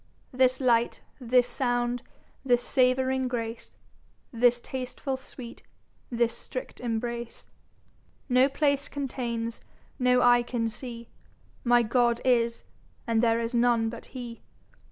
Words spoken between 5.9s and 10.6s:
this Strict Embrace, No Place containes, no Eye